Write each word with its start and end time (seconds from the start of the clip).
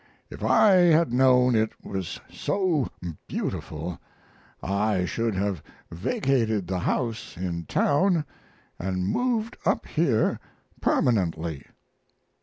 If 0.31 0.43
I 0.43 0.69
had 0.71 1.13
known 1.13 1.53
it 1.53 1.73
was 1.85 2.19
so 2.33 2.87
beautiful 3.27 3.99
I 4.63 5.05
should 5.05 5.35
have 5.35 5.61
vacated 5.91 6.65
the 6.65 6.79
house 6.79 7.37
in 7.37 7.65
town 7.67 8.25
and 8.79 9.07
moved 9.07 9.57
up 9.63 9.85
here 9.85 10.39
permanently." 10.81 11.67